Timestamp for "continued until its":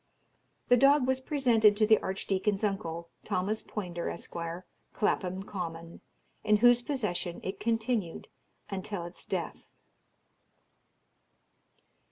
7.59-9.27